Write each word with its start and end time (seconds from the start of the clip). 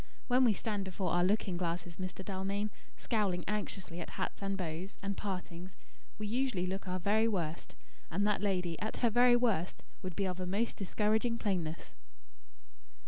When 0.27 0.43
we 0.45 0.53
stand 0.53 0.83
before 0.83 1.11
our 1.11 1.23
looking 1.23 1.57
glasses, 1.57 1.97
Mr. 1.97 2.25
Dalmain, 2.25 2.71
scowling 2.97 3.43
anxiously 3.47 3.99
at 4.01 4.09
hats 4.09 4.41
and 4.41 4.57
bows, 4.57 4.97
and 5.03 5.15
partings, 5.15 5.77
we 6.17 6.25
usually 6.25 6.65
look 6.65 6.87
our 6.87 6.97
very 6.99 7.27
worst; 7.27 7.75
and 8.09 8.25
that 8.25 8.41
lady, 8.41 8.79
at 8.79 8.97
her 9.05 9.11
very 9.11 9.35
worst, 9.35 9.83
would 10.01 10.15
be 10.15 10.25
of 10.25 10.39
a 10.39 10.47
most 10.47 10.75
discouraging 10.75 11.37
plainness." 11.37 11.93